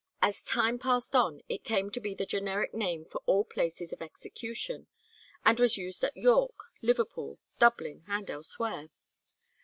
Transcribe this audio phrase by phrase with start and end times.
[0.19, 4.01] As time passed on it came to be the generic name for all places of
[4.01, 4.87] execution,
[5.45, 8.89] and was used at York, Liverpool, Dublin, and elsewhere.